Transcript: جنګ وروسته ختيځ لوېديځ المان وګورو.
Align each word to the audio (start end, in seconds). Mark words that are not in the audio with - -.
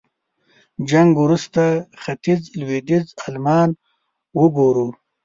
جنګ 0.89 1.09
وروسته 1.23 1.63
ختيځ 2.01 2.41
لوېديځ 2.59 3.05
المان 3.29 3.69
وګورو. 4.39 4.87